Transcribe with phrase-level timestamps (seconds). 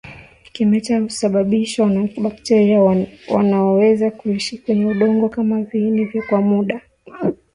[0.53, 2.81] Kimeta husababishwa na bakteria
[3.29, 6.81] wanaoweza kuishi kwenye udongo kama viini kwa muda